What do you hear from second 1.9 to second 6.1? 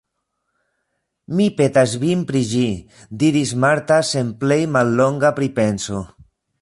vin pri ĝi, diris Marta sen plej mallonga pripenso.